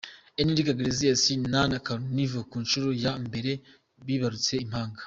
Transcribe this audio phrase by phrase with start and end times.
[0.41, 1.21] Enrique Iglesias
[1.51, 3.51] na Anna Kournikova ku nshuro ya mbere
[4.05, 4.99] bibarutse impanga.